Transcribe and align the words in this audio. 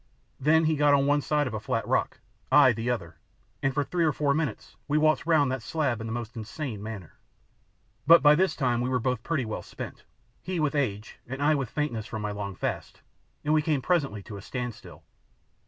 Then 0.39 0.65
he 0.65 0.75
got 0.75 0.95
on 0.95 1.05
one 1.05 1.21
side 1.21 1.45
of 1.45 1.53
a 1.53 1.59
flat 1.59 1.87
rock, 1.87 2.21
I 2.51 2.73
the 2.73 2.89
other, 2.89 3.17
and 3.61 3.71
for 3.71 3.83
three 3.83 4.03
or 4.03 4.11
four 4.11 4.33
minutes 4.33 4.75
we 4.87 4.97
waltzed 4.97 5.27
round 5.27 5.51
that 5.51 5.61
slab 5.61 6.01
in 6.01 6.07
the 6.07 6.11
most 6.11 6.35
insane 6.35 6.81
manner. 6.81 7.19
But 8.07 8.23
by 8.23 8.33
this 8.33 8.55
time 8.55 8.81
we 8.81 8.89
were 8.89 8.97
both 8.97 9.21
pretty 9.21 9.45
well 9.45 9.61
spent 9.61 10.03
he 10.41 10.59
with 10.59 10.73
age 10.73 11.19
and 11.27 11.39
I 11.39 11.53
with 11.53 11.69
faintness 11.69 12.07
from 12.07 12.23
my 12.23 12.31
long 12.31 12.55
fast, 12.55 13.03
and 13.45 13.53
we 13.53 13.61
came 13.61 13.79
presently 13.83 14.23
to 14.23 14.37
a 14.37 14.41
standstill. 14.41 15.03